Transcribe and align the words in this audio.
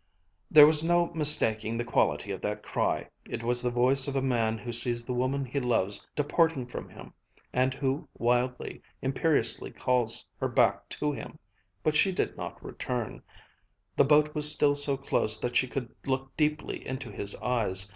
_"There 0.50 0.66
was 0.66 0.82
no 0.82 1.12
mistaking 1.12 1.76
the 1.76 1.84
quality 1.84 2.30
of 2.32 2.40
that 2.40 2.62
cry. 2.62 3.10
It 3.26 3.42
was 3.42 3.60
the 3.60 3.70
voice 3.70 4.08
of 4.08 4.16
a 4.16 4.22
man 4.22 4.56
who 4.56 4.72
sees 4.72 5.04
the 5.04 5.12
woman 5.12 5.44
he 5.44 5.60
loves 5.60 6.06
departing 6.16 6.64
from 6.68 6.88
him, 6.88 7.12
and 7.52 7.74
who 7.74 8.08
wildly, 8.16 8.80
imperiously 9.02 9.70
calls 9.72 10.24
her 10.40 10.48
back 10.48 10.88
to 10.88 11.12
him. 11.12 11.38
But 11.82 11.96
she 11.96 12.12
did 12.12 12.34
not 12.38 12.64
return. 12.64 13.22
The 13.94 14.04
boat 14.04 14.34
was 14.34 14.50
still 14.50 14.74
so 14.74 14.96
close 14.96 15.38
that 15.38 15.54
she 15.54 15.68
could 15.68 15.94
look 16.06 16.34
deeply 16.34 16.86
into 16.88 17.12
his 17.12 17.36
eyes. 17.42 17.92